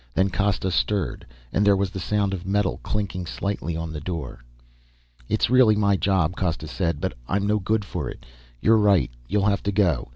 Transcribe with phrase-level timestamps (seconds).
[0.15, 4.43] Then Costa stirred and there was the sound of metal clinking slightly on the floor.
[5.29, 8.25] "It's really my job," Costa said, "but I'm no good for it.
[8.61, 10.09] You're right, you'll have to go.